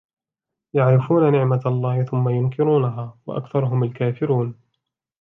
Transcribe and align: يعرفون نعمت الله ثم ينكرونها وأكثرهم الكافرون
يعرفون 0.73 1.31
نعمت 1.31 1.65
الله 1.65 2.03
ثم 2.03 2.29
ينكرونها 2.29 3.17
وأكثرهم 3.27 3.83
الكافرون 3.83 4.55